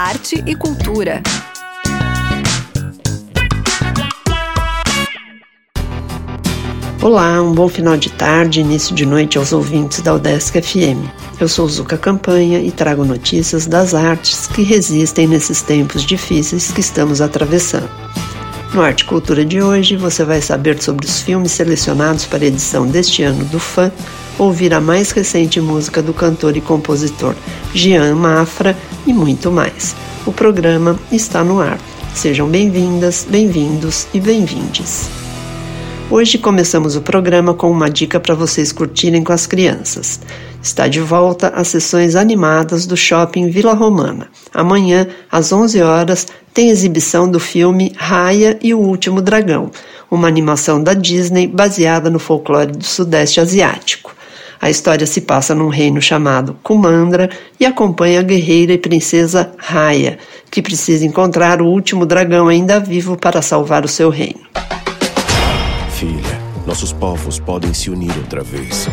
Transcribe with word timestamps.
arte 0.00 0.42
e 0.46 0.54
cultura. 0.54 1.22
Olá, 7.02 7.42
um 7.42 7.52
bom 7.52 7.68
final 7.68 7.98
de 7.98 8.08
tarde, 8.08 8.60
início 8.60 8.94
de 8.94 9.04
noite 9.04 9.36
aos 9.36 9.52
ouvintes 9.52 10.00
da 10.00 10.14
Udesc 10.14 10.58
FM. 10.58 11.06
Eu 11.38 11.46
sou 11.50 11.68
Zuka 11.68 11.98
Campanha 11.98 12.60
e 12.60 12.70
trago 12.70 13.04
notícias 13.04 13.66
das 13.66 13.92
artes 13.94 14.46
que 14.46 14.62
resistem 14.62 15.26
nesses 15.26 15.60
tempos 15.60 16.02
difíceis 16.02 16.72
que 16.72 16.80
estamos 16.80 17.20
atravessando. 17.20 17.90
No 18.72 18.80
Arte 18.80 19.04
Cultura 19.04 19.44
de 19.44 19.60
hoje, 19.60 19.98
você 19.98 20.24
vai 20.24 20.40
saber 20.40 20.80
sobre 20.80 21.04
os 21.04 21.20
filmes 21.20 21.52
selecionados 21.52 22.24
para 22.24 22.42
a 22.42 22.46
edição 22.46 22.86
deste 22.86 23.22
ano 23.22 23.44
do 23.44 23.60
FAM, 23.60 23.92
ouvir 24.40 24.72
a 24.72 24.80
mais 24.80 25.10
recente 25.10 25.60
música 25.60 26.00
do 26.00 26.14
cantor 26.14 26.56
e 26.56 26.62
compositor 26.62 27.34
Jean 27.74 28.14
Mafra 28.14 28.74
e 29.06 29.12
muito 29.12 29.52
mais. 29.52 29.94
O 30.24 30.32
programa 30.32 30.98
está 31.12 31.44
no 31.44 31.60
ar. 31.60 31.78
Sejam 32.14 32.48
bem-vindas, 32.48 33.26
bem-vindos 33.28 34.06
e 34.14 34.18
bem-vindes. 34.18 35.10
Hoje 36.10 36.38
começamos 36.38 36.96
o 36.96 37.02
programa 37.02 37.52
com 37.52 37.70
uma 37.70 37.90
dica 37.90 38.18
para 38.18 38.34
vocês 38.34 38.72
curtirem 38.72 39.22
com 39.22 39.32
as 39.32 39.46
crianças. 39.46 40.18
Está 40.62 40.88
de 40.88 41.00
volta 41.00 41.48
as 41.48 41.68
sessões 41.68 42.16
animadas 42.16 42.86
do 42.86 42.96
Shopping 42.96 43.50
Vila 43.50 43.74
Romana. 43.74 44.28
Amanhã, 44.52 45.06
às 45.30 45.52
11 45.52 45.82
horas, 45.82 46.26
tem 46.52 46.70
exibição 46.70 47.30
do 47.30 47.38
filme 47.38 47.92
Raya 47.96 48.58
e 48.62 48.72
o 48.72 48.80
Último 48.80 49.20
Dragão, 49.20 49.70
uma 50.10 50.26
animação 50.26 50.82
da 50.82 50.94
Disney 50.94 51.46
baseada 51.46 52.08
no 52.10 52.18
folclore 52.18 52.72
do 52.72 52.84
Sudeste 52.84 53.38
Asiático. 53.38 54.09
A 54.62 54.68
história 54.68 55.06
se 55.06 55.22
passa 55.22 55.54
num 55.54 55.68
reino 55.68 56.02
chamado 56.02 56.54
Kumandra 56.62 57.30
e 57.58 57.64
acompanha 57.64 58.20
a 58.20 58.22
guerreira 58.22 58.74
e 58.74 58.78
princesa 58.78 59.52
Raya, 59.56 60.18
que 60.50 60.60
precisa 60.60 61.06
encontrar 61.06 61.62
o 61.62 61.66
último 61.66 62.04
dragão 62.04 62.46
ainda 62.46 62.78
vivo 62.78 63.16
para 63.16 63.40
salvar 63.40 63.86
o 63.86 63.88
seu 63.88 64.10
reino. 64.10 64.40
Filha, 65.92 66.40
nossos 66.66 66.92
povos 66.92 67.38
podem 67.38 67.72
se 67.72 67.88
unir 67.88 68.12
outra 68.18 68.42
vez. 68.42 68.86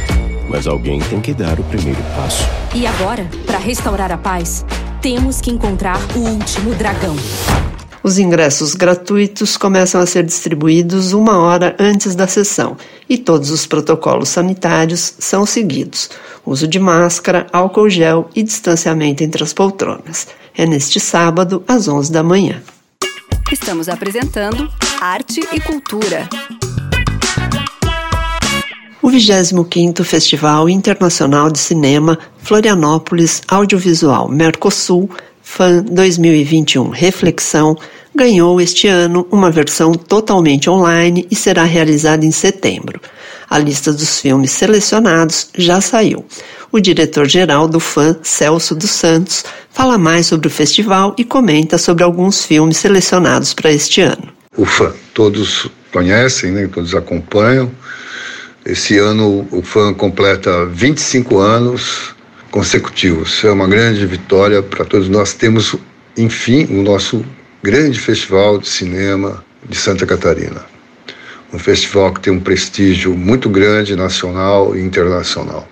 Mas 0.50 0.67
alguém 0.67 1.00
tem 1.02 1.19
que 1.19 1.33
dar 1.33 1.59
o 1.59 1.64
primeiro 1.66 2.02
passo. 2.16 2.47
E 2.73 2.88
agora, 2.88 3.28
para 3.45 3.58
restaurar 3.58 4.09
a 4.13 4.17
paz, 4.17 4.66
temos 5.02 5.41
que 5.41 5.52
encontrar 5.52 6.00
o 6.16 6.19
último 6.19 6.73
dragão. 6.75 7.16
Os 8.08 8.17
ingressos 8.17 8.73
gratuitos 8.73 9.58
começam 9.58 10.00
a 10.00 10.05
ser 10.05 10.23
distribuídos 10.23 11.11
uma 11.11 11.39
hora 11.39 11.75
antes 11.77 12.16
da 12.16 12.25
sessão 12.25 12.77
e 13.09 13.17
todos 13.17 13.52
os 13.52 13.67
protocolos 13.67 14.30
sanitários 14.30 15.16
são 15.19 15.45
seguidos: 15.45 16.09
uso 16.45 16.69
de 16.69 16.80
máscara, 16.80 17.47
álcool 17.52 17.89
gel 17.89 18.30
e 18.33 18.44
distanciamento 18.44 19.25
entre 19.25 19.44
as 19.44 19.52
poltronas. 19.52 20.25
É 20.55 20.66
neste 20.66 21.02
sábado, 21.02 21.66
às 21.67 21.89
11 21.89 22.09
da 22.09 22.23
manhã. 22.23 22.63
Estamos 23.52 23.89
apresentando 23.89 24.72
Arte 25.02 25.41
e 25.52 25.59
Cultura. 25.59 26.30
O 29.02 29.09
25º 29.09 30.05
Festival 30.05 30.69
Internacional 30.69 31.52
de 31.52 31.59
Cinema 31.59 32.17
Florianópolis 32.38 33.41
Audiovisual 33.50 34.30
Mercosul 34.30 35.09
FAN 35.58 35.86
2021 35.89 36.89
Reflexão 36.89 37.75
ganhou 38.13 38.61
este 38.61 38.88
ano 38.88 39.27
uma 39.31 39.50
versão 39.50 39.91
totalmente 39.91 40.69
online 40.69 41.25
e 41.31 41.36
será 41.36 41.63
realizada 41.63 42.23
em 42.23 42.31
setembro. 42.31 43.02
A 43.50 43.58
lista 43.58 43.91
dos 43.91 44.22
filmes 44.22 44.52
selecionados 44.52 45.50
já 45.58 45.81
saiu. 45.81 46.23
O 46.72 46.80
diretor-geral 46.80 47.67
do 47.67 47.80
FAN, 47.80 48.17
Celso 48.22 48.75
dos 48.75 48.91
Santos, 48.91 49.44
fala 49.72 49.97
mais 49.97 50.28
sobre 50.28 50.47
o 50.47 50.52
festival 50.52 51.16
e 51.17 51.23
comenta 51.23 51.80
sobre 51.80 52.03
alguns 52.03 52.45
filmes 52.45 52.78
selecionados 52.78 53.55
para 53.55 53.72
este 53.72 54.02
ano. 54.02 54.30
O 54.55 54.63
FAN, 54.63 54.94
todos 55.11 55.72
conhecem, 55.91 56.51
né? 56.51 56.69
todos 56.72 56.94
acompanham. 56.94 57.72
Esse 58.63 59.00
ano 59.00 59.47
o 59.50 59.63
FAN 59.63 59.95
completa 59.95 60.68
25 60.68 61.39
anos 61.39 62.16
consecutivos. 62.52 63.44
É 63.44 63.52
uma 63.52 63.68
grande 63.68 64.06
vitória 64.06 64.62
para 64.62 64.85
todos 64.85 65.09
nós. 65.09 65.34
Temos, 65.34 65.75
enfim, 66.18 66.66
o 66.69 66.81
nosso 66.81 67.25
grande 67.63 68.00
festival 68.00 68.58
de 68.58 68.68
cinema 68.68 69.44
de 69.68 69.78
Santa 69.78 70.06
Catarina. 70.06 70.66
Um 71.53 71.59
festival 71.59 72.13
que 72.13 72.22
tem 72.22 72.34
um 72.34 72.40
prestígio 72.40 73.16
muito 73.16 73.50
grande, 73.50 73.96
nacional 73.96 74.75
e 74.75 74.81
internacional. 74.81 75.68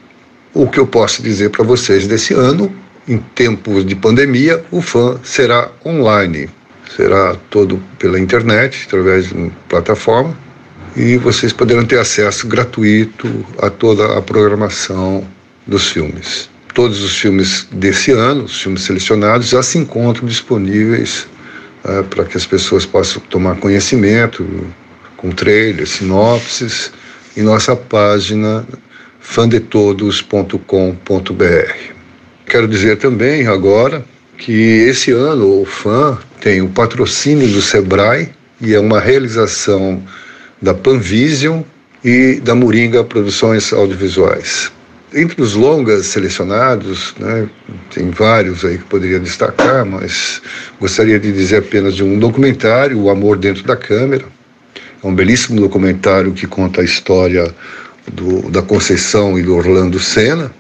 O 0.54 0.68
que 0.68 0.80
eu 0.80 0.88
posso 0.88 1.22
dizer 1.22 1.50
para 1.50 1.64
vocês 1.64 2.08
desse 2.08 2.34
ano, 2.34 2.74
em 3.08 3.18
tempos 3.18 3.86
de 3.86 3.96
pandemia, 3.96 4.64
o 4.72 4.82
FAN 4.82 5.20
será 5.24 5.70
online. 5.86 6.50
Será 6.96 7.36
todo 7.50 7.82
pela 8.00 8.20
internet, 8.20 8.86
através 8.88 9.28
de 9.28 9.34
uma 9.34 9.52
plataforma 9.68 10.46
e 10.96 11.18
vocês 11.18 11.52
poderão 11.52 11.86
ter 11.86 12.00
acesso 12.00 12.48
gratuito 12.48 13.46
a 13.62 13.70
toda 13.70 14.18
a 14.18 14.22
programação 14.22 15.28
dos 15.68 15.90
filmes. 15.90 16.50
Todos 16.76 17.02
os 17.02 17.18
filmes 17.18 17.68
desse 17.72 18.12
ano, 18.12 18.44
os 18.44 18.62
filmes 18.62 18.84
selecionados, 18.84 19.50
já 19.50 19.64
se 19.64 19.80
encontram 19.80 20.28
disponíveis 20.28 21.26
é, 21.86 22.04
para 22.04 22.26
que 22.26 22.36
as 22.36 22.46
pessoas 22.46 22.86
possam 22.86 23.22
tomar 23.30 23.56
conhecimento 23.56 24.46
com 25.16 25.32
trailers, 25.32 25.92
sinopses, 25.92 26.92
em 27.38 27.42
nossa 27.42 27.78
página 27.78 28.68
fandetodos.com.br. 29.22 31.74
Quero 32.46 32.68
dizer 32.68 32.98
também 32.98 33.48
agora 33.48 34.04
que 34.38 34.52
esse 34.52 35.12
ano 35.12 35.62
o 35.62 35.66
FAN 35.66 36.18
tem 36.42 36.62
o 36.62 36.68
patrocínio 36.68 37.48
do 37.48 37.62
SEBRAE 37.62 38.30
e 38.60 38.76
é 38.76 38.80
uma 38.80 39.00
realização 39.00 40.04
da 40.62 40.74
Panvision 40.74 41.62
e 42.04 42.42
da 42.42 42.54
Moringa 42.54 43.04
Produções 43.04 43.72
Audiovisuais. 43.72 44.75
Entre 45.18 45.42
os 45.42 45.54
longas 45.54 46.08
selecionados, 46.08 47.16
né, 47.18 47.48
tem 47.94 48.10
vários 48.10 48.66
aí 48.66 48.78
que 48.78 48.84
poderia 48.84 49.18
destacar, 49.18 49.86
mas 49.86 50.42
gostaria 50.78 51.18
de 51.18 51.32
dizer 51.32 51.60
apenas 51.60 51.96
de 51.96 52.04
um 52.04 52.20
documentário, 52.20 53.00
O 53.00 53.10
Amor 53.10 53.38
Dentro 53.38 53.64
da 53.64 53.78
Câmera. 53.78 54.26
É 55.02 55.08
um 55.08 55.16
belíssimo 55.16 55.62
documentário 55.62 56.34
que 56.34 56.46
conta 56.46 56.82
a 56.82 56.84
história 56.84 57.56
do, 58.12 58.52
da 58.52 58.62
Conceição 58.62 59.40
e 59.40 59.42
do 59.42 59.56
Orlando 59.56 60.02
Senna, 60.02 60.52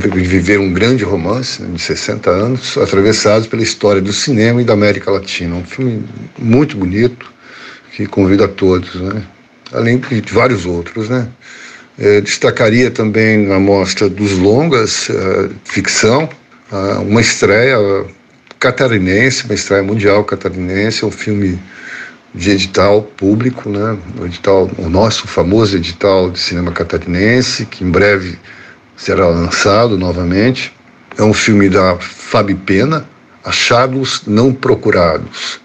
de 0.00 0.20
viver 0.22 0.58
um 0.58 0.72
grande 0.72 1.04
romance 1.04 1.62
né, 1.62 1.68
de 1.72 1.80
60 1.80 2.28
anos, 2.28 2.76
atravessados 2.78 3.46
pela 3.46 3.62
história 3.62 4.02
do 4.02 4.12
cinema 4.12 4.60
e 4.60 4.64
da 4.64 4.72
América 4.72 5.08
Latina. 5.08 5.54
Um 5.54 5.64
filme 5.64 6.04
muito 6.36 6.76
bonito, 6.76 7.32
que 7.94 8.06
convido 8.06 8.42
a 8.42 8.48
todos, 8.48 8.96
né? 8.96 9.22
além 9.72 9.98
de 9.98 10.32
vários 10.32 10.66
outros. 10.66 11.08
Né? 11.08 11.28
É, 11.98 12.20
destacaria 12.20 12.90
também 12.90 13.52
a 13.52 13.58
mostra 13.58 14.08
dos 14.08 14.38
longas, 14.38 15.08
uh, 15.08 15.50
ficção, 15.64 16.28
uh, 16.70 17.02
uma 17.02 17.20
estreia 17.20 17.76
catarinense, 18.60 19.44
uma 19.44 19.54
estreia 19.54 19.82
mundial 19.82 20.22
catarinense, 20.22 21.04
um 21.04 21.10
filme 21.10 21.58
de 22.32 22.50
edital 22.50 23.02
público, 23.02 23.68
né? 23.68 23.98
o, 24.20 24.26
edital, 24.26 24.70
o 24.78 24.88
nosso 24.88 25.26
famoso 25.26 25.76
edital 25.76 26.30
de 26.30 26.38
cinema 26.38 26.70
catarinense, 26.70 27.66
que 27.66 27.82
em 27.82 27.90
breve 27.90 28.38
será 28.96 29.26
lançado 29.26 29.98
novamente. 29.98 30.72
É 31.16 31.22
um 31.22 31.34
filme 31.34 31.68
da 31.68 31.96
Fabi 31.96 32.54
Pena, 32.54 33.08
Achados 33.44 34.22
Não 34.24 34.52
Procurados. 34.52 35.60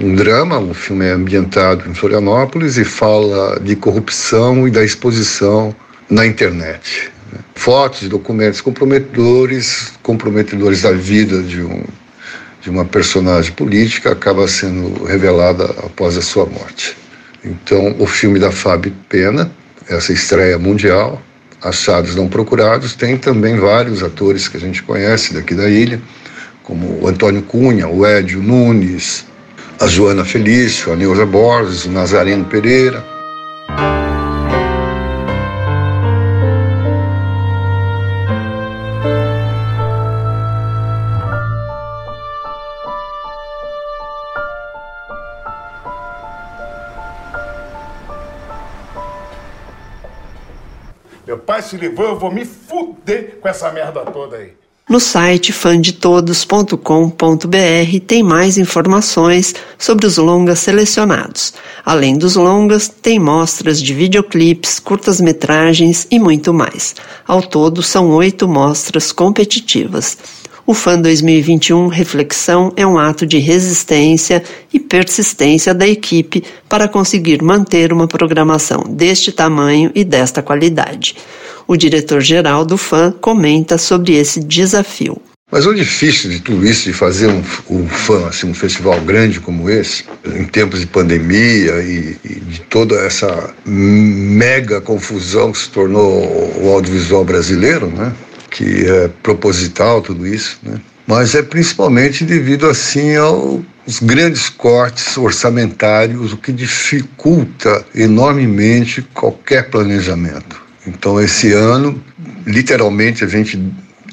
Um 0.00 0.14
drama, 0.14 0.58
o 0.58 0.74
filme 0.74 1.08
ambientado 1.08 1.88
em 1.88 1.94
Florianópolis 1.94 2.76
e 2.76 2.84
fala 2.84 3.58
de 3.60 3.76
corrupção 3.76 4.66
e 4.66 4.70
da 4.70 4.84
exposição 4.84 5.74
na 6.08 6.26
internet. 6.26 7.10
Né? 7.32 7.38
Fotos 7.54 8.02
e 8.02 8.08
documentos 8.08 8.60
comprometedores, 8.60 9.92
comprometedores 10.02 10.82
da 10.82 10.92
vida 10.92 11.42
de, 11.42 11.62
um, 11.62 11.84
de 12.60 12.70
uma 12.70 12.84
personagem 12.84 13.52
política, 13.52 14.12
acaba 14.12 14.46
sendo 14.46 15.04
revelada 15.04 15.64
após 15.84 16.16
a 16.16 16.22
sua 16.22 16.46
morte. 16.46 16.96
Então, 17.44 17.96
o 17.98 18.06
filme 18.06 18.38
da 18.38 18.52
Fábio 18.52 18.92
Pena, 19.08 19.50
essa 19.88 20.12
estreia 20.12 20.58
mundial, 20.58 21.20
Achados 21.62 22.14
Não 22.14 22.28
Procurados, 22.28 22.94
tem 22.94 23.16
também 23.16 23.56
vários 23.56 24.02
atores 24.02 24.48
que 24.48 24.56
a 24.56 24.60
gente 24.60 24.82
conhece 24.82 25.32
daqui 25.32 25.54
da 25.54 25.68
ilha, 25.68 26.00
como 26.62 27.02
o 27.02 27.08
Antônio 27.08 27.42
Cunha, 27.42 27.88
o 27.88 28.04
Édio 28.06 28.42
Nunes, 28.42 29.24
a 29.82 29.86
Joana 29.88 30.24
Felício, 30.24 30.92
a 30.92 30.96
Neuza 30.96 31.26
Borges, 31.26 31.86
o 31.86 31.90
Nazareno 31.90 32.44
Pereira. 32.44 33.04
Meu 51.26 51.38
pai 51.38 51.60
se 51.60 51.76
livrou, 51.76 52.10
eu 52.10 52.18
vou 52.20 52.30
me 52.30 52.44
fuder 52.44 53.38
com 53.40 53.48
essa 53.48 53.72
merda 53.72 54.04
toda 54.04 54.36
aí. 54.36 54.61
No 54.92 55.00
site 55.00 55.54
fandetodos.com.br 55.54 58.00
tem 58.06 58.22
mais 58.22 58.58
informações 58.58 59.54
sobre 59.78 60.04
os 60.04 60.18
longas 60.18 60.58
selecionados. 60.58 61.54
Além 61.82 62.18
dos 62.18 62.36
longas, 62.36 62.90
tem 62.90 63.18
mostras 63.18 63.80
de 63.80 63.94
videoclipes, 63.94 64.78
curtas-metragens 64.78 66.06
e 66.10 66.18
muito 66.18 66.52
mais. 66.52 66.94
Ao 67.26 67.40
todo, 67.40 67.82
são 67.82 68.10
oito 68.10 68.46
mostras 68.46 69.12
competitivas. 69.12 70.18
O 70.64 70.74
FAN 70.74 71.00
2021 71.00 71.88
Reflexão 71.88 72.72
é 72.76 72.86
um 72.86 72.96
ato 72.96 73.26
de 73.26 73.38
resistência 73.38 74.44
e 74.72 74.78
persistência 74.78 75.74
da 75.74 75.88
equipe 75.88 76.44
para 76.68 76.86
conseguir 76.86 77.42
manter 77.42 77.92
uma 77.92 78.06
programação 78.06 78.84
deste 78.88 79.32
tamanho 79.32 79.90
e 79.92 80.04
desta 80.04 80.40
qualidade. 80.40 81.16
O 81.66 81.76
diretor-geral 81.76 82.64
do 82.64 82.76
FAN 82.76 83.12
comenta 83.20 83.76
sobre 83.76 84.14
esse 84.14 84.38
desafio. 84.38 85.20
Mas 85.50 85.66
o 85.66 85.74
difícil 85.74 86.30
de 86.30 86.40
tudo 86.40 86.64
isso, 86.64 86.84
de 86.84 86.92
fazer 86.92 87.26
um, 87.26 87.42
um 87.68 87.86
fã, 87.86 88.28
assim, 88.28 88.48
um 88.48 88.54
festival 88.54 88.98
grande 89.00 89.40
como 89.40 89.68
esse, 89.68 90.04
em 90.24 90.44
tempos 90.44 90.80
de 90.80 90.86
pandemia 90.86 91.82
e, 91.82 92.16
e, 92.24 92.40
de 92.40 92.60
toda 92.62 92.94
essa 93.04 93.52
mega 93.66 94.80
confusão 94.80 95.52
que 95.52 95.58
se 95.58 95.68
tornou 95.68 96.56
o 96.56 96.72
audiovisual 96.72 97.24
brasileiro, 97.24 97.88
né? 97.88 98.14
Que 98.52 98.86
é 98.86 99.08
proposital 99.22 100.02
tudo 100.02 100.26
isso, 100.26 100.58
né? 100.62 100.78
mas 101.06 101.34
é 101.34 101.42
principalmente 101.42 102.24
devido 102.24 102.68
assim 102.68 103.16
aos 103.16 103.98
grandes 104.02 104.48
cortes 104.48 105.16
orçamentários, 105.16 106.32
o 106.32 106.36
que 106.36 106.52
dificulta 106.52 107.84
enormemente 107.94 109.02
qualquer 109.14 109.70
planejamento. 109.70 110.62
Então, 110.86 111.20
esse 111.20 111.52
ano, 111.52 112.00
literalmente, 112.46 113.24
a 113.24 113.26
gente 113.26 113.58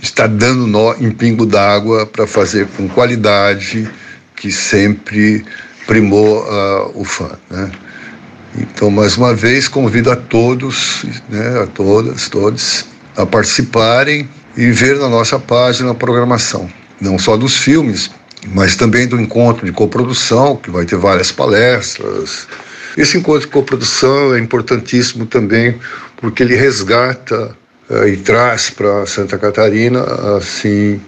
está 0.01 0.25
dando 0.25 0.65
nó 0.65 0.95
em 0.95 1.11
pingo 1.11 1.45
d'água 1.45 2.05
para 2.05 2.25
fazer 2.25 2.65
com 2.77 2.87
qualidade 2.87 3.89
que 4.35 4.51
sempre 4.51 5.43
primou 5.85 6.43
uh, 6.43 6.91
o 6.93 7.03
fã. 7.03 7.31
Né? 7.49 7.71
Então, 8.55 8.89
mais 8.89 9.17
uma 9.17 9.33
vez, 9.33 9.67
convido 9.67 10.11
a 10.11 10.15
todos, 10.15 11.05
né, 11.29 11.61
a 11.63 11.67
todas, 11.67 12.29
todos, 12.29 12.85
a 13.19 13.25
participarem 13.25 14.29
e 14.55 14.71
ver 14.71 14.97
na 14.97 15.09
nossa 15.09 15.37
página 15.37 15.91
a 15.91 15.93
programação, 15.93 16.69
não 17.01 17.19
só 17.19 17.35
dos 17.35 17.57
filmes, 17.57 18.09
mas 18.47 18.77
também 18.77 19.07
do 19.07 19.19
encontro 19.19 19.65
de 19.65 19.73
coprodução, 19.73 20.55
que 20.55 20.71
vai 20.71 20.85
ter 20.85 20.95
várias 20.95 21.29
palestras. 21.29 22.47
Esse 22.97 23.17
encontro 23.17 23.41
de 23.41 23.47
coprodução 23.47 24.33
é 24.33 24.39
importantíssimo 24.39 25.25
também 25.25 25.77
porque 26.15 26.43
ele 26.43 26.55
resgata 26.55 27.53
uh, 27.89 28.07
e 28.07 28.15
traz 28.15 28.69
para 28.69 29.05
Santa 29.05 29.37
Catarina 29.37 30.01
assim 30.37 31.01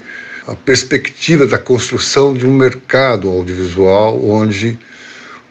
a 0.47 0.55
perspectiva 0.55 1.47
da 1.47 1.57
construção 1.57 2.33
de 2.33 2.45
um 2.45 2.53
mercado 2.53 3.29
audiovisual 3.29 4.21
onde 4.29 4.77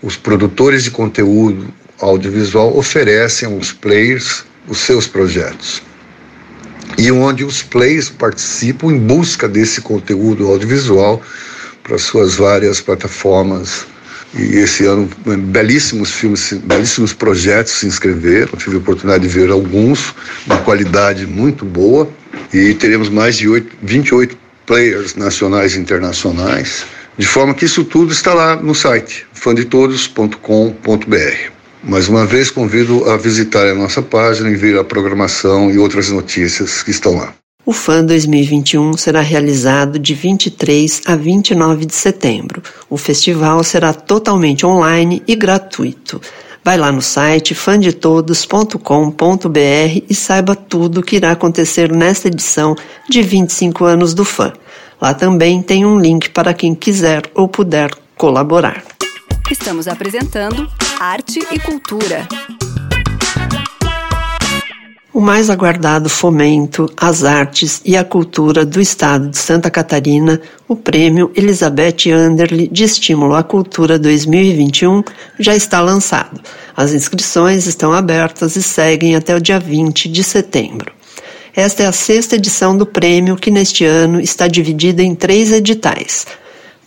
os 0.03 0.17
produtores 0.17 0.85
de 0.85 0.91
conteúdo 0.91 1.73
audiovisual 2.01 2.77
oferecem 2.77 3.49
aos 3.49 3.73
players 3.73 4.45
os 4.69 4.79
seus 4.79 5.07
projetos 5.07 5.83
e 6.99 7.11
onde 7.11 7.45
os 7.45 7.63
players 7.63 8.09
participam 8.09 8.89
em 8.89 8.99
busca 8.99 9.49
desse 9.49 9.81
conteúdo 9.81 10.49
audiovisual 10.49 11.23
para 11.83 11.99
suas 11.99 12.37
várias 12.37 12.81
plataformas. 12.81 13.87
E 14.35 14.59
esse 14.59 14.85
ano, 14.85 15.09
belíssimos 15.25 16.13
filmes, 16.13 16.53
belíssimos 16.53 17.13
projetos 17.13 17.73
se 17.73 17.87
inscreveram. 17.87 18.53
Tive 18.57 18.77
a 18.77 18.79
oportunidade 18.79 19.27
de 19.27 19.29
ver 19.29 19.51
alguns, 19.51 20.15
uma 20.47 20.59
qualidade 20.59 21.27
muito 21.27 21.65
boa. 21.65 22.09
E 22.53 22.75
teremos 22.75 23.09
mais 23.09 23.37
de 23.37 23.49
8, 23.49 23.77
28 23.83 24.37
players 24.67 25.17
nacionais 25.17 25.75
e 25.75 25.81
internacionais. 25.81 26.85
De 27.19 27.27
forma 27.27 27.55
que 27.55 27.65
isso 27.65 27.85
tudo 27.85 28.13
está 28.13 28.33
lá 28.33 28.57
no 28.57 28.75
site, 28.75 29.27
fandetodos.com.br. 29.33 31.60
Mais 31.83 32.09
uma 32.09 32.27
vez, 32.27 32.51
convido 32.51 33.09
a 33.11 33.17
visitar 33.17 33.67
a 33.67 33.75
nossa 33.75 34.03
página 34.03 34.51
e 34.51 34.57
ver 34.57 34.79
a 34.79 34.85
programação 34.85 35.71
e 35.71 35.79
outras 35.79 36.11
notícias 36.11 36.83
que 36.83 36.91
estão 36.91 37.17
lá. 37.17 37.33
O 37.65 37.73
FAN 37.73 38.05
2021 38.05 38.97
será 38.97 39.21
realizado 39.21 39.99
de 39.99 40.15
23 40.15 41.03
a 41.07 41.15
29 41.15 41.87
de 41.87 41.95
setembro. 41.95 42.63
O 42.89 42.97
festival 42.97 43.63
será 43.63 43.93
totalmente 43.93 44.67
online 44.67 45.23
e 45.27 45.37
gratuito. 45.37 46.21
Vai 46.65 46.77
lá 46.77 46.93
no 46.93 47.01
site 47.01 47.55
fandetodos.com.br 47.55 50.03
e 50.09 50.15
saiba 50.15 50.55
tudo 50.55 51.01
o 51.01 51.03
que 51.03 51.17
irá 51.17 51.33
acontecer 51.33 51.91
nesta 51.91 52.29
edição 52.29 52.77
de 53.09 53.23
25 53.23 53.85
anos 53.85 54.15
do 54.15 54.25
FAN. 54.25 54.53
Lá 55.01 55.15
também 55.15 55.63
tem 55.63 55.87
um 55.87 55.99
link 55.99 56.31
para 56.31 56.53
quem 56.53 56.75
quiser 56.75 57.23
ou 57.35 57.49
puder 57.49 57.91
colaborar. 58.17 58.83
Estamos 59.51 59.89
apresentando 59.89 60.69
Arte 61.03 61.39
e 61.51 61.59
Cultura. 61.59 62.29
O 65.15 65.19
mais 65.19 65.49
aguardado 65.49 66.11
fomento 66.11 66.93
às 66.95 67.25
artes 67.25 67.81
e 67.87 67.97
à 67.97 68.05
cultura 68.05 68.67
do 68.67 68.79
estado 68.83 69.31
de 69.31 69.39
Santa 69.39 69.71
Catarina, 69.71 70.39
o 70.69 70.77
Prêmio 70.77 71.33
Elizabeth 71.35 72.11
Anderle 72.13 72.69
de 72.69 72.85
Estímulo 72.85 73.35
à 73.35 73.43
Cultura 73.43 73.99
2021, 73.99 75.03
já 75.39 75.57
está 75.57 75.81
lançado. 75.81 76.39
As 76.77 76.93
inscrições 76.93 77.67
estão 77.67 77.95
abertas 77.95 78.55
e 78.57 78.63
seguem 78.63 79.17
até 79.17 79.35
o 79.35 79.41
dia 79.41 79.59
20 79.59 80.07
de 80.07 80.23
setembro. 80.23 80.93
Esta 81.57 81.85
é 81.85 81.87
a 81.87 81.93
sexta 81.93 82.37
edição 82.37 82.77
do 82.77 82.85
prêmio, 82.85 83.37
que 83.37 83.51
neste 83.51 83.87
ano 83.87 84.21
está 84.21 84.47
dividida 84.47 85.03
em 85.03 85.15
três 85.15 85.51
editais: 85.51 86.27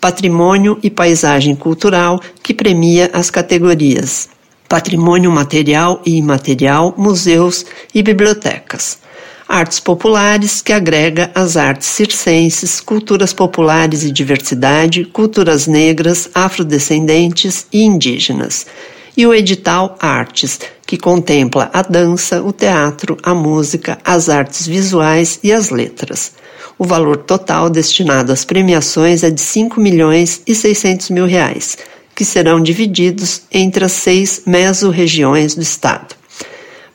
Patrimônio 0.03 0.77
e 0.83 0.89
Paisagem 0.89 1.55
Cultural, 1.55 2.19
que 2.43 2.53
premia 2.53 3.09
as 3.13 3.29
categorias 3.29 4.27
Patrimônio 4.67 5.31
Material 5.31 6.01
e 6.05 6.17
Imaterial, 6.17 6.93
Museus 6.97 7.65
e 7.95 8.03
Bibliotecas. 8.03 8.99
Artes 9.47 9.79
Populares, 9.79 10.61
que 10.61 10.73
agrega 10.73 11.31
as 11.33 11.55
artes 11.55 11.87
circenses, 11.87 12.81
culturas 12.81 13.31
populares 13.31 14.03
e 14.03 14.11
diversidade, 14.11 15.05
culturas 15.05 15.67
negras, 15.67 16.29
afrodescendentes 16.35 17.65
e 17.71 17.83
indígenas. 17.83 18.67
E 19.15 19.25
o 19.25 19.33
edital 19.33 19.95
Artes, 20.01 20.59
que 20.85 20.97
contempla 20.97 21.71
a 21.71 21.81
dança, 21.81 22.43
o 22.43 22.51
teatro, 22.51 23.15
a 23.23 23.33
música, 23.33 23.97
as 24.03 24.27
artes 24.27 24.67
visuais 24.67 25.39
e 25.41 25.53
as 25.53 25.69
letras. 25.69 26.33
O 26.77 26.85
valor 26.85 27.17
total 27.17 27.69
destinado 27.69 28.31
às 28.31 28.43
premiações 28.43 29.23
é 29.23 29.29
de 29.29 29.41
5 29.41 29.79
milhões 29.79 30.41
e 30.45 30.55
600 30.55 31.11
mil 31.11 31.25
reais, 31.25 31.77
que 32.15 32.25
serão 32.25 32.61
divididos 32.61 33.43
entre 33.51 33.85
as 33.85 33.91
seis 33.91 34.41
mesorregiões 34.45 35.55
do 35.55 35.61
estado. 35.61 36.15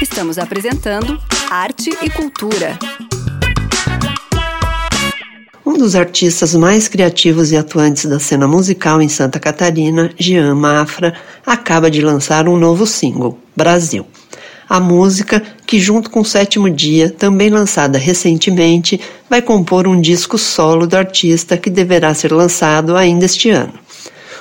Estamos 0.00 0.38
apresentando 0.38 1.20
Arte 1.50 1.90
e 2.02 2.10
Cultura. 2.10 2.78
Um 5.70 5.78
dos 5.78 5.94
artistas 5.94 6.52
mais 6.56 6.88
criativos 6.88 7.52
e 7.52 7.56
atuantes 7.56 8.04
da 8.04 8.18
cena 8.18 8.48
musical 8.48 9.00
em 9.00 9.08
Santa 9.08 9.38
Catarina, 9.38 10.10
Jean 10.18 10.52
Mafra, 10.56 11.14
acaba 11.46 11.88
de 11.88 12.02
lançar 12.02 12.48
um 12.48 12.56
novo 12.56 12.84
single, 12.84 13.38
Brasil. 13.54 14.04
A 14.68 14.80
música, 14.80 15.40
que 15.64 15.78
junto 15.78 16.10
com 16.10 16.22
o 16.22 16.24
Sétimo 16.24 16.68
Dia, 16.68 17.08
também 17.08 17.50
lançada 17.50 17.98
recentemente, 17.98 19.00
vai 19.30 19.40
compor 19.40 19.86
um 19.86 20.00
disco 20.00 20.36
solo 20.36 20.88
do 20.88 20.96
artista 20.96 21.56
que 21.56 21.70
deverá 21.70 22.12
ser 22.14 22.32
lançado 22.32 22.96
ainda 22.96 23.26
este 23.26 23.50
ano. 23.50 23.74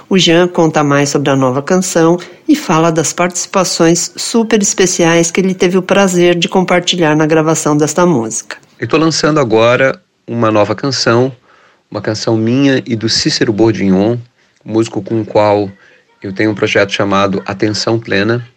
O 0.09 0.17
Jean 0.17 0.47
conta 0.47 0.83
mais 0.83 1.09
sobre 1.09 1.29
a 1.29 1.35
nova 1.35 1.61
canção 1.61 2.17
e 2.47 2.55
fala 2.55 2.91
das 2.91 3.13
participações 3.13 4.11
super 4.15 4.59
especiais 4.63 5.29
que 5.29 5.39
ele 5.39 5.53
teve 5.53 5.77
o 5.77 5.83
prazer 5.83 6.33
de 6.33 6.49
compartilhar 6.49 7.15
na 7.15 7.27
gravação 7.27 7.77
desta 7.77 8.03
música. 8.03 8.57
Eu 8.79 8.85
estou 8.85 8.99
lançando 8.99 9.39
agora 9.39 10.01
uma 10.29 10.51
nova 10.51 10.75
canção, 10.75 11.35
uma 11.89 12.01
canção 12.01 12.37
minha 12.37 12.83
e 12.85 12.95
do 12.95 13.09
Cícero 13.09 13.51
Bourdignon, 13.51 14.15
músico 14.63 15.01
com 15.01 15.21
o 15.21 15.25
qual 15.25 15.71
eu 16.21 16.31
tenho 16.31 16.51
um 16.51 16.55
projeto 16.55 16.91
chamado 16.91 17.41
Atenção 17.47 17.99
Plena. 17.99 18.47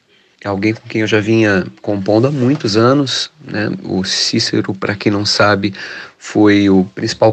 É 0.45 0.49
alguém 0.49 0.75
com 0.75 0.87
quem 0.87 1.01
eu 1.01 1.07
já 1.07 1.19
vinha 1.19 1.67
compondo 1.81 2.27
há 2.27 2.31
muitos 2.31 2.77
anos. 2.77 3.31
Né? 3.43 3.71
O 3.85 4.05
Cícero, 4.05 4.75
para 4.75 4.95
quem 4.95 5.11
não 5.11 5.25
sabe, 5.25 5.73
foi 6.19 6.69
o 6.69 6.85
principal 6.95 7.33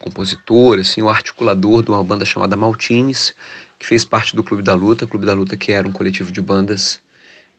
compositor, 0.00 0.80
assim, 0.80 1.00
o 1.00 1.08
articulador 1.08 1.84
de 1.84 1.90
uma 1.90 2.02
banda 2.02 2.24
chamada 2.24 2.56
Maltines, 2.56 3.34
que 3.78 3.86
fez 3.86 4.04
parte 4.04 4.34
do 4.34 4.42
Clube 4.42 4.64
da 4.64 4.74
Luta. 4.74 5.06
Clube 5.06 5.26
da 5.26 5.32
Luta 5.32 5.56
que 5.56 5.70
era 5.70 5.86
um 5.86 5.92
coletivo 5.92 6.32
de 6.32 6.40
bandas 6.40 7.00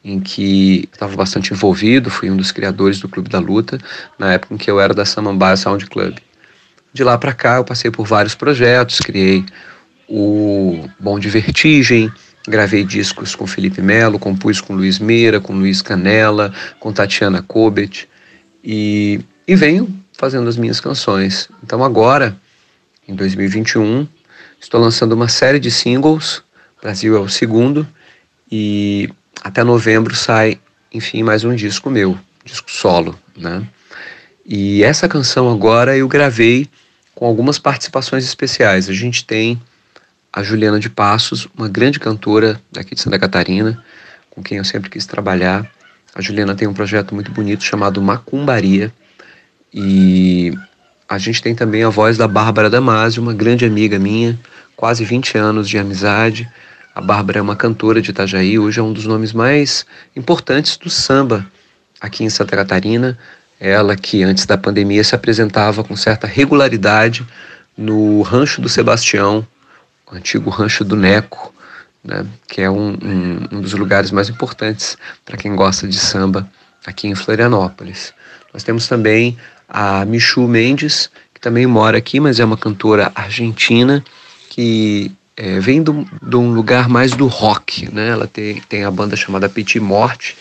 em 0.07 0.21
que 0.21 0.87
estava 0.91 1.13
bastante 1.17 1.53
envolvido, 1.53 2.09
fui 2.09 2.31
um 2.31 2.37
dos 2.37 2.49
criadores 2.49 2.97
do 2.99 3.09
Clube 3.09 3.29
da 3.29 3.39
Luta, 3.39 3.77
na 4.17 4.33
época 4.33 4.53
em 4.53 4.57
que 4.57 4.71
eu 4.71 4.79
era 4.79 4.93
da 4.93 5.03
Samambaia 5.03 5.57
Sound 5.57 5.85
Club. 5.87 6.17
De 6.93 7.03
lá 7.03 7.17
para 7.17 7.33
cá 7.33 7.57
eu 7.57 7.65
passei 7.65 7.91
por 7.91 8.07
vários 8.07 8.33
projetos, 8.33 8.99
criei 8.99 9.43
o 10.07 10.87
Bom 10.97 11.19
de 11.19 11.29
Vertigem, 11.29 12.09
gravei 12.47 12.85
discos 12.85 13.35
com 13.35 13.45
Felipe 13.45 13.81
Melo, 13.81 14.17
compus 14.17 14.61
com 14.61 14.73
Luiz 14.73 14.97
Meira, 14.97 15.41
com 15.41 15.53
Luiz 15.53 15.81
Canela, 15.81 16.53
com 16.79 16.93
Tatiana 16.93 17.41
Kobet 17.41 18.07
e, 18.63 19.19
e 19.45 19.55
venho 19.55 19.93
fazendo 20.13 20.47
as 20.47 20.55
minhas 20.55 20.79
canções. 20.79 21.49
Então 21.61 21.83
agora, 21.83 22.37
em 23.05 23.13
2021, 23.13 24.07
estou 24.57 24.79
lançando 24.79 25.11
uma 25.11 25.27
série 25.27 25.59
de 25.59 25.69
singles, 25.69 26.41
Brasil 26.81 27.17
é 27.17 27.19
o 27.19 27.27
segundo, 27.27 27.85
e 28.49 29.09
até 29.43 29.63
novembro 29.63 30.15
sai, 30.15 30.59
enfim, 30.93 31.23
mais 31.23 31.43
um 31.43 31.55
disco 31.55 31.89
meu, 31.89 32.17
disco 32.43 32.71
solo, 32.71 33.17
né? 33.35 33.67
E 34.45 34.83
essa 34.83 35.07
canção 35.07 35.51
agora 35.51 35.97
eu 35.97 36.07
gravei 36.07 36.69
com 37.13 37.25
algumas 37.25 37.59
participações 37.59 38.23
especiais. 38.23 38.87
A 38.89 38.93
gente 38.93 39.25
tem 39.25 39.61
a 40.31 40.43
Juliana 40.43 40.79
de 40.79 40.89
Passos, 40.89 41.47
uma 41.57 41.67
grande 41.67 41.99
cantora 41.99 42.61
daqui 42.71 42.95
de 42.95 43.01
Santa 43.01 43.19
Catarina, 43.19 43.83
com 44.29 44.41
quem 44.41 44.57
eu 44.57 44.63
sempre 44.63 44.89
quis 44.89 45.05
trabalhar. 45.05 45.69
A 46.13 46.21
Juliana 46.21 46.55
tem 46.55 46.67
um 46.67 46.73
projeto 46.73 47.13
muito 47.13 47.31
bonito 47.31 47.63
chamado 47.63 48.01
Macumbaria. 48.01 48.93
E 49.73 50.53
a 51.09 51.17
gente 51.17 51.41
tem 51.41 51.53
também 51.53 51.83
a 51.83 51.89
voz 51.89 52.17
da 52.17 52.27
Bárbara 52.27 52.69
Damasio, 52.69 53.21
uma 53.21 53.33
grande 53.33 53.65
amiga 53.65 53.99
minha, 53.99 54.37
quase 54.75 55.03
20 55.03 55.37
anos 55.37 55.67
de 55.67 55.77
amizade. 55.77 56.49
A 56.97 57.01
Bárbara 57.01 57.37
é 57.37 57.41
uma 57.43 57.55
cantora 57.55 58.01
de 58.01 58.09
Itajaí, 58.09 58.57
hoje 58.57 58.79
é 58.79 58.83
um 58.83 58.91
dos 58.91 59.05
nomes 59.05 59.31
mais 59.31 59.85
importantes 60.15 60.77
do 60.77 60.89
samba 60.89 61.45
aqui 62.01 62.23
em 62.23 62.29
Santa 62.31 62.55
Catarina. 62.55 63.15
Ela 63.59 63.95
que 63.95 64.23
antes 64.23 64.47
da 64.47 64.57
pandemia 64.57 65.03
se 65.03 65.13
apresentava 65.13 65.83
com 65.83 65.95
certa 65.95 66.25
regularidade 66.25 67.23
no 67.77 68.23
Rancho 68.23 68.59
do 68.61 68.67
Sebastião, 68.67 69.47
o 70.11 70.15
antigo 70.15 70.49
Rancho 70.49 70.83
do 70.83 70.95
Neco, 70.95 71.53
né, 72.03 72.25
que 72.47 72.63
é 72.63 72.69
um, 72.71 72.93
um, 72.93 73.57
um 73.57 73.61
dos 73.61 73.73
lugares 73.73 74.09
mais 74.09 74.27
importantes 74.27 74.97
para 75.23 75.37
quem 75.37 75.55
gosta 75.55 75.87
de 75.87 75.99
samba 75.99 76.49
aqui 76.83 77.07
em 77.07 77.13
Florianópolis. 77.13 78.11
Nós 78.51 78.63
temos 78.63 78.87
também 78.87 79.37
a 79.69 80.03
Michu 80.03 80.47
Mendes, 80.47 81.11
que 81.31 81.39
também 81.39 81.67
mora 81.67 81.99
aqui, 81.99 82.19
mas 82.19 82.39
é 82.39 82.43
uma 82.43 82.57
cantora 82.57 83.11
argentina 83.13 84.03
que 84.49 85.11
é, 85.37 85.59
vem 85.59 85.83
de 85.83 86.35
um 86.35 86.51
lugar 86.51 86.89
mais 86.89 87.11
do 87.11 87.27
rock, 87.27 87.93
né? 87.93 88.09
Ela 88.09 88.25
tem, 88.25 88.59
tem 88.67 88.83
a 88.83 88.89
banda 88.89 89.15
chamada 89.15 89.47
Petit 89.47 89.79
Morte, 89.79 90.35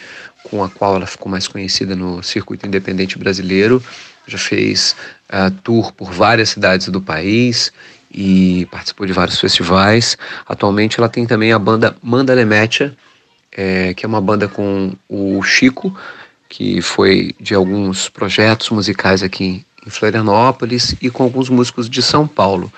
com 0.44 0.64
a 0.64 0.70
qual 0.70 0.96
ela 0.96 1.06
ficou 1.06 1.30
mais 1.30 1.46
conhecida 1.46 1.94
no 1.94 2.22
circuito 2.22 2.66
independente 2.66 3.18
brasileiro. 3.18 3.82
Já 4.26 4.38
fez 4.38 4.96
uh, 5.28 5.50
tour 5.62 5.92
por 5.92 6.10
várias 6.10 6.48
cidades 6.48 6.88
do 6.88 7.00
país 7.00 7.70
e 8.10 8.66
participou 8.70 9.06
de 9.06 9.12
vários 9.12 9.38
festivais. 9.38 10.16
Atualmente 10.48 10.98
ela 10.98 11.10
tem 11.10 11.26
também 11.26 11.52
a 11.52 11.58
banda 11.58 11.94
Mandalemetia, 12.02 12.96
é, 13.52 13.92
que 13.92 14.06
é 14.06 14.08
uma 14.08 14.20
banda 14.20 14.48
com 14.48 14.94
o 15.08 15.42
Chico, 15.42 15.94
que 16.48 16.80
foi 16.80 17.34
de 17.38 17.54
alguns 17.54 18.08
projetos 18.08 18.70
musicais 18.70 19.22
aqui 19.22 19.64
em 19.86 19.90
Florianópolis 19.90 20.96
e 21.00 21.10
com 21.10 21.22
alguns 21.22 21.48
músicos 21.48 21.88
de 21.88 22.02
São 22.02 22.26
Paulo. 22.26 22.72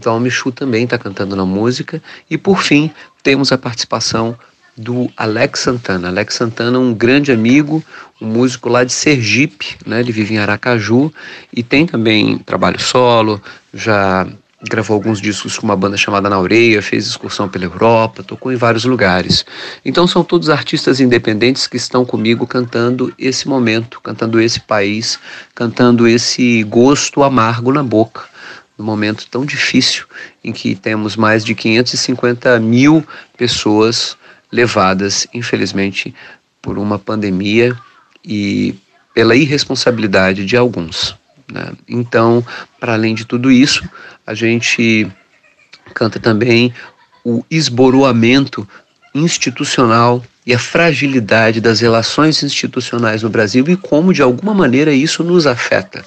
Então 0.00 0.16
a 0.16 0.20
Michu 0.20 0.50
também 0.50 0.84
está 0.84 0.96
cantando 0.96 1.36
na 1.36 1.44
música. 1.44 2.02
E 2.30 2.38
por 2.38 2.62
fim, 2.62 2.90
temos 3.22 3.52
a 3.52 3.58
participação 3.58 4.34
do 4.74 5.10
Alex 5.14 5.60
Santana. 5.60 6.08
Alex 6.08 6.36
Santana 6.36 6.78
é 6.78 6.80
um 6.80 6.94
grande 6.94 7.30
amigo, 7.30 7.84
um 8.18 8.26
músico 8.26 8.70
lá 8.70 8.82
de 8.82 8.94
Sergipe, 8.94 9.76
né? 9.84 10.00
ele 10.00 10.10
vive 10.10 10.32
em 10.32 10.38
Aracaju 10.38 11.12
e 11.54 11.62
tem 11.62 11.84
também 11.84 12.38
trabalho 12.38 12.80
solo, 12.80 13.42
já 13.74 14.26
gravou 14.62 14.94
alguns 14.94 15.20
discos 15.20 15.58
com 15.58 15.66
uma 15.66 15.76
banda 15.76 15.98
chamada 15.98 16.30
Naureia, 16.30 16.80
fez 16.80 17.06
excursão 17.06 17.46
pela 17.46 17.64
Europa, 17.64 18.22
tocou 18.22 18.50
em 18.50 18.56
vários 18.56 18.86
lugares. 18.86 19.44
Então 19.84 20.06
são 20.06 20.24
todos 20.24 20.48
artistas 20.48 20.98
independentes 20.98 21.66
que 21.66 21.76
estão 21.76 22.06
comigo 22.06 22.46
cantando 22.46 23.12
esse 23.18 23.46
momento, 23.46 24.00
cantando 24.00 24.40
esse 24.40 24.60
país, 24.60 25.18
cantando 25.54 26.08
esse 26.08 26.62
gosto 26.62 27.22
amargo 27.22 27.70
na 27.70 27.82
boca, 27.82 28.29
no 28.80 28.86
momento 28.86 29.26
tão 29.30 29.44
difícil 29.44 30.06
em 30.42 30.52
que 30.52 30.74
temos 30.74 31.14
mais 31.14 31.44
de 31.44 31.54
550 31.54 32.58
mil 32.58 33.06
pessoas 33.36 34.16
levadas, 34.50 35.28
infelizmente, 35.34 36.14
por 36.62 36.78
uma 36.78 36.98
pandemia 36.98 37.76
e 38.24 38.74
pela 39.14 39.36
irresponsabilidade 39.36 40.46
de 40.46 40.56
alguns. 40.56 41.14
Né? 41.52 41.72
Então, 41.86 42.44
para 42.80 42.94
além 42.94 43.14
de 43.14 43.26
tudo 43.26 43.50
isso, 43.50 43.86
a 44.26 44.32
gente 44.32 45.06
canta 45.92 46.18
também 46.18 46.72
o 47.22 47.44
esboroamento 47.50 48.66
institucional 49.14 50.24
e 50.46 50.54
a 50.54 50.58
fragilidade 50.58 51.60
das 51.60 51.80
relações 51.80 52.42
institucionais 52.42 53.22
no 53.22 53.28
Brasil 53.28 53.62
e 53.68 53.76
como, 53.76 54.14
de 54.14 54.22
alguma 54.22 54.54
maneira, 54.54 54.90
isso 54.90 55.22
nos 55.22 55.46
afeta. 55.46 56.02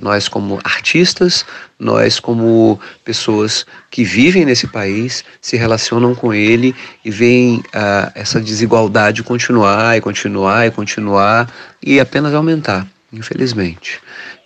Nós, 0.00 0.28
como 0.28 0.58
artistas, 0.64 1.44
nós, 1.78 2.18
como 2.18 2.80
pessoas 3.04 3.66
que 3.90 4.02
vivem 4.02 4.46
nesse 4.46 4.66
país, 4.66 5.22
se 5.42 5.56
relacionam 5.58 6.14
com 6.14 6.32
ele 6.32 6.74
e 7.04 7.10
veem 7.10 7.58
uh, 7.58 8.10
essa 8.14 8.40
desigualdade 8.40 9.22
continuar 9.22 9.98
e 9.98 10.00
continuar 10.00 10.66
e 10.66 10.70
continuar 10.70 11.52
e 11.82 12.00
apenas 12.00 12.32
aumentar, 12.32 12.86
infelizmente. 13.12 14.00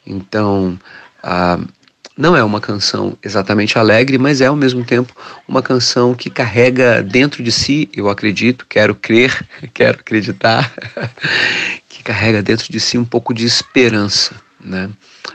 Então, 0.05 0.77
uh, 1.23 1.65
não 2.17 2.37
é 2.37 2.45
uma 2.45 2.61
canção 2.61 3.17
exatamente 3.23 3.79
alegre, 3.79 4.19
mas 4.19 4.41
é 4.41 4.47
ao 4.47 4.57
mesmo 4.57 4.85
tempo 4.85 5.13
uma 5.49 5.63
canção 5.63 6.15
que 6.15 6.31
carrega 6.31 7.03
dentro 7.03 7.43
de 7.43 7.51
si, 7.51 7.89
eu 7.93 8.09
acredito, 8.09 8.67
quero 8.69 8.95
crer, 8.95 9.47
quero 9.75 9.99
acreditar, 9.99 10.73
que 11.89 12.03
carrega 12.03 12.43
dentro 12.43 12.73
de 12.73 12.79
si 12.81 12.99
um 12.99 13.05
pouco 13.05 13.33
de 13.33 13.45
esperança, 13.45 14.35
né? 14.65 14.91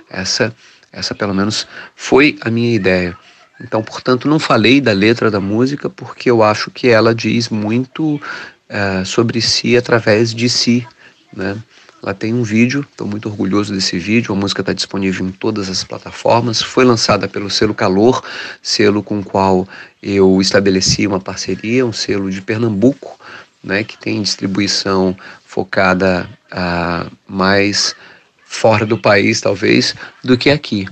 Essa, 0.09 0.53
essa 0.91 1.13
pelo 1.13 1.33
menos 1.33 1.67
foi 1.95 2.37
a 2.41 2.49
minha 2.49 2.73
ideia. 2.73 3.17
Então, 3.61 3.83
portanto, 3.83 4.27
não 4.27 4.39
falei 4.39 4.79
da 4.79 4.93
letra 4.93 5.29
da 5.29 5.39
música 5.39 5.89
porque 5.89 6.31
eu 6.31 6.41
acho 6.41 6.71
que 6.71 6.87
ela 6.87 7.13
diz 7.13 7.49
muito 7.49 8.15
uh, 8.15 9.05
sobre 9.05 9.41
si 9.41 9.75
através 9.75 10.33
de 10.33 10.49
si, 10.49 10.87
né? 11.33 11.57
Ela 12.01 12.13
tem 12.13 12.33
um 12.33 12.43
vídeo, 12.43 12.85
estou 12.89 13.05
muito 13.05 13.27
orgulhoso 13.27 13.73
desse 13.73 13.99
vídeo. 13.99 14.33
A 14.33 14.37
música 14.37 14.61
está 14.61 14.71
disponível 14.71 15.27
em 15.27 15.31
todas 15.31 15.69
as 15.69 15.83
plataformas. 15.83 16.61
Foi 16.61 16.85
lançada 16.85 17.27
pelo 17.27 17.49
selo 17.49 17.73
Calor, 17.73 18.23
selo 18.61 19.03
com 19.03 19.19
o 19.19 19.23
qual 19.23 19.67
eu 20.01 20.39
estabeleci 20.39 21.05
uma 21.05 21.19
parceria, 21.19 21.85
um 21.85 21.91
selo 21.91 22.31
de 22.31 22.41
Pernambuco, 22.41 23.19
né, 23.61 23.83
que 23.83 23.97
tem 23.97 24.21
distribuição 24.21 25.13
focada 25.45 26.29
a 26.49 27.07
mais 27.27 27.93
fora 28.49 28.85
do 28.85 28.97
país, 28.97 29.39
talvez, 29.39 29.95
do 30.23 30.37
que 30.37 30.49
aqui. 30.49 30.87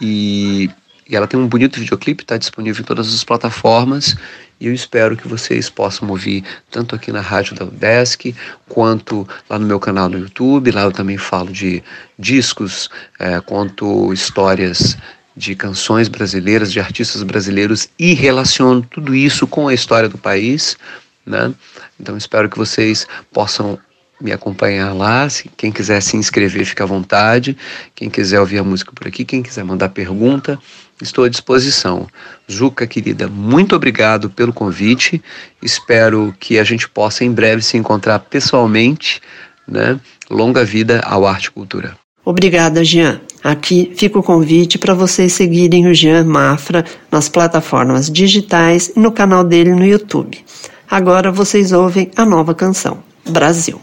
E, 0.00 0.70
e 1.08 1.16
ela 1.16 1.26
tem 1.26 1.38
um 1.38 1.48
bonito 1.48 1.80
videoclipe, 1.80 2.22
está 2.22 2.38
disponível 2.38 2.82
em 2.82 2.86
todas 2.86 3.12
as 3.12 3.24
plataformas 3.24 4.16
e 4.60 4.66
eu 4.66 4.72
espero 4.72 5.16
que 5.16 5.26
vocês 5.26 5.68
possam 5.68 6.08
ouvir 6.08 6.44
tanto 6.70 6.94
aqui 6.94 7.10
na 7.10 7.20
rádio 7.20 7.54
da 7.54 7.64
UDESC, 7.64 8.34
quanto 8.68 9.28
lá 9.50 9.58
no 9.58 9.66
meu 9.66 9.80
canal 9.80 10.08
no 10.08 10.18
YouTube. 10.18 10.70
Lá 10.70 10.82
eu 10.82 10.92
também 10.92 11.18
falo 11.18 11.52
de 11.52 11.82
discos, 12.18 12.88
é, 13.18 13.40
quanto 13.40 14.12
histórias 14.12 14.96
de 15.36 15.56
canções 15.56 16.08
brasileiras, 16.08 16.72
de 16.72 16.78
artistas 16.78 17.22
brasileiros 17.24 17.88
e 17.98 18.14
relaciono 18.14 18.82
tudo 18.82 19.14
isso 19.14 19.46
com 19.46 19.66
a 19.66 19.74
história 19.74 20.08
do 20.08 20.16
país. 20.16 20.76
Né? 21.26 21.52
Então 21.98 22.16
espero 22.16 22.48
que 22.48 22.56
vocês 22.56 23.06
possam 23.32 23.78
me 24.20 24.32
acompanhar 24.32 24.92
lá. 24.92 25.26
Quem 25.56 25.72
quiser 25.72 26.00
se 26.00 26.16
inscrever, 26.16 26.64
fica 26.64 26.84
à 26.84 26.86
vontade. 26.86 27.56
Quem 27.94 28.08
quiser 28.08 28.40
ouvir 28.40 28.58
a 28.58 28.64
música 28.64 28.92
por 28.92 29.06
aqui, 29.06 29.24
quem 29.24 29.42
quiser 29.42 29.64
mandar 29.64 29.88
pergunta, 29.90 30.58
estou 31.02 31.24
à 31.24 31.28
disposição. 31.28 32.06
Juca, 32.46 32.86
querida, 32.86 33.28
muito 33.28 33.74
obrigado 33.74 34.30
pelo 34.30 34.52
convite. 34.52 35.22
Espero 35.62 36.34
que 36.38 36.58
a 36.58 36.64
gente 36.64 36.88
possa 36.88 37.24
em 37.24 37.32
breve 37.32 37.62
se 37.62 37.76
encontrar 37.76 38.18
pessoalmente. 38.20 39.20
Né? 39.66 39.98
Longa 40.30 40.64
vida 40.64 41.00
ao 41.04 41.26
Arte 41.26 41.46
e 41.46 41.50
Cultura. 41.50 41.96
Obrigada, 42.24 42.82
Jean. 42.82 43.20
Aqui 43.42 43.92
fica 43.94 44.18
o 44.18 44.22
convite 44.22 44.78
para 44.78 44.94
vocês 44.94 45.34
seguirem 45.34 45.86
o 45.86 45.94
Jean 45.94 46.24
Mafra 46.24 46.82
nas 47.10 47.28
plataformas 47.28 48.10
digitais 48.10 48.90
e 48.96 48.98
no 48.98 49.12
canal 49.12 49.44
dele 49.44 49.74
no 49.74 49.84
YouTube. 49.84 50.42
Agora 50.90 51.30
vocês 51.30 51.72
ouvem 51.72 52.10
a 52.16 52.24
nova 52.24 52.54
canção, 52.54 53.02
Brasil. 53.28 53.78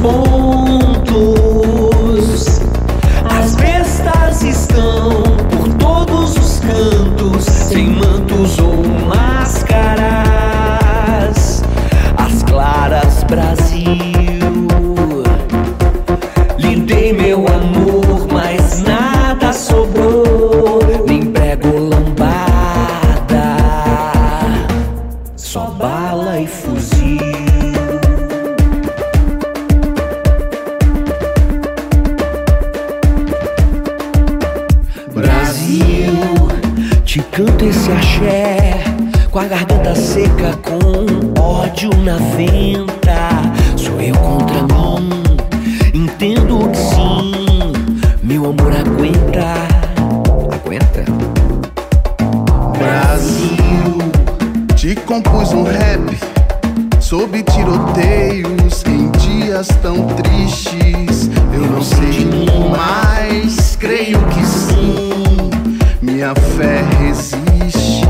more. 0.00 0.59
Brasil, 35.90 37.02
te 37.04 37.20
canto 37.20 37.64
esse 37.64 37.90
axé 37.90 38.84
com 39.30 39.40
a 39.40 39.44
garganta 39.44 39.94
seca, 39.96 40.56
com 40.62 41.40
ódio 41.40 41.90
na 42.04 42.16
venta. 42.36 43.42
Sou 43.76 44.00
eu 44.00 44.14
contra 44.14 44.62
mim, 44.62 45.10
entendo 45.92 46.68
que 46.70 46.78
sim, 46.78 47.72
meu 48.22 48.50
amor 48.50 48.72
aguenta. 48.72 49.54
Aguenta? 50.52 51.04
Brasil, 52.78 53.98
te 54.76 54.94
compus 54.94 55.52
um 55.52 55.64
rap 55.64 56.18
sob 57.00 57.42
tiroteios 57.42 58.84
em 58.86 59.10
dias 59.12 59.68
tão 59.82 60.06
tristes. 60.08 61.28
Eu 61.52 61.66
não 61.66 61.82
sei 61.82 62.28
mais, 62.70 63.76
creio 63.76 64.20
que 64.26 64.46
sim, 64.46 65.29
minha 66.20 66.34
fé 66.34 66.84
resiste. 67.00 68.04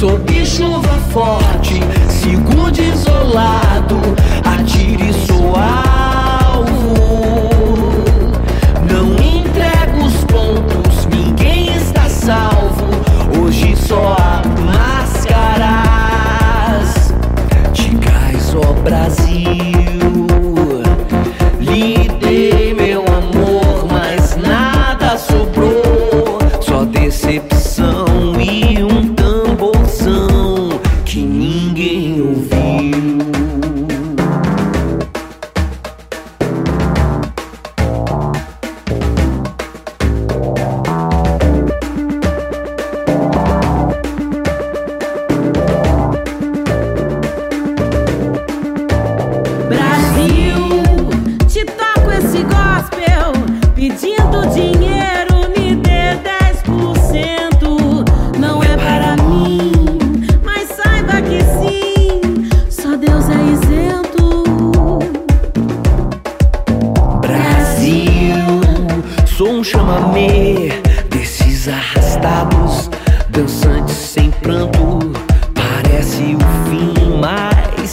Sob 0.00 0.46
chuva 0.46 0.98
forte, 1.12 1.80
seguro 2.08 2.72
isolado, 2.80 3.33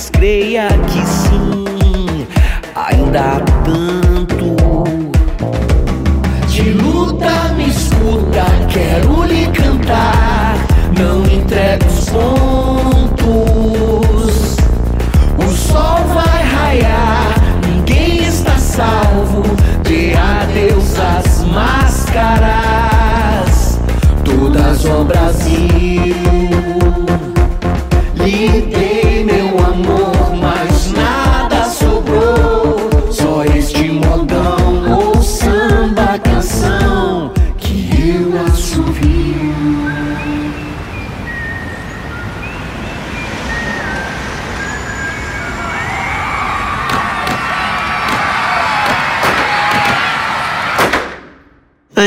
mas 0.01 0.09
creia 0.09 0.67
que 0.87 1.05
sim, 1.05 2.27
ainda 2.73 3.19
há 3.19 3.50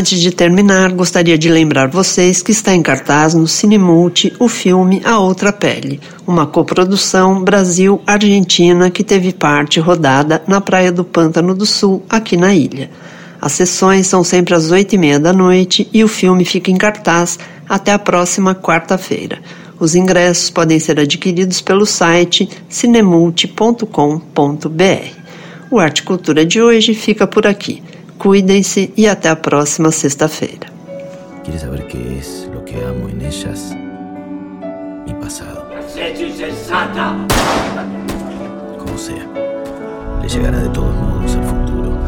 Antes 0.04 0.20
de 0.20 0.32
terminar, 0.32 0.92
gostaria 0.92 1.38
de 1.38 1.48
lembrar 1.48 1.88
vocês 1.88 2.42
que 2.42 2.52
está 2.52 2.74
em 2.74 2.82
cartaz 2.82 3.32
no 3.32 3.48
Cinemulti 3.48 4.34
o 4.38 4.48
filme 4.48 5.00
A 5.02 5.18
Outra 5.18 5.50
Pele, 5.50 5.98
uma 6.26 6.46
coprodução 6.46 7.42
Brasil-Argentina 7.42 8.90
que 8.90 9.02
teve 9.02 9.32
parte 9.32 9.80
rodada 9.80 10.42
na 10.46 10.60
Praia 10.60 10.92
do 10.92 11.04
Pântano 11.04 11.54
do 11.54 11.64
Sul, 11.64 12.02
aqui 12.06 12.36
na 12.36 12.54
ilha. 12.54 12.90
As 13.40 13.52
sessões 13.52 14.06
são 14.06 14.22
sempre 14.22 14.54
às 14.54 14.70
oito 14.70 14.94
e 14.94 14.98
meia 14.98 15.18
da 15.18 15.32
noite 15.32 15.88
e 15.90 16.04
o 16.04 16.08
filme 16.08 16.44
fica 16.44 16.70
em 16.70 16.76
cartaz 16.76 17.38
até 17.66 17.90
a 17.90 17.98
próxima 17.98 18.54
quarta-feira. 18.54 19.38
Os 19.80 19.94
ingressos 19.94 20.50
podem 20.50 20.78
ser 20.78 21.00
adquiridos 21.00 21.62
pelo 21.62 21.86
site 21.86 22.46
cinemulti.com.br. 22.68 23.88
O 25.70 25.78
Arte 25.78 26.02
Cultura 26.02 26.44
de 26.44 26.60
hoje 26.60 26.92
fica 26.92 27.26
por 27.26 27.46
aqui. 27.46 27.82
Cuidem-se 28.18 28.92
e 28.96 29.08
até 29.08 29.28
a 29.28 29.36
próxima 29.36 29.90
sexta-feira. 29.90 30.68
¿Quieres 31.42 31.62
saber 31.62 31.86
qué 31.88 32.18
es 32.18 32.48
lo 32.52 32.64
que 32.64 32.76
amo 32.76 33.08
en 33.08 33.20
ellas? 33.20 33.74
Mi 35.06 35.12
pasado. 35.14 35.68
Como 38.78 38.98
sea, 38.98 39.26
le 40.22 40.28
llegará 40.28 40.58
de 40.58 40.68
todos 40.70 40.94
modos 40.94 41.34
el 41.34 41.42
futuro. 41.42 41.98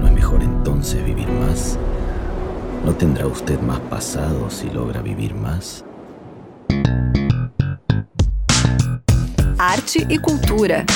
¿No 0.00 0.06
es 0.06 0.12
mejor 0.14 0.42
entonces 0.42 1.04
vivir 1.04 1.28
más? 1.28 1.78
¿No 2.84 2.94
tendrá 2.94 3.26
usted 3.26 3.60
más 3.60 3.80
pasado 3.80 4.48
si 4.48 4.70
logra 4.70 5.02
vivir 5.02 5.34
más? 5.34 5.84
Arte 9.58 10.06
e 10.08 10.18
cultura. 10.20 10.86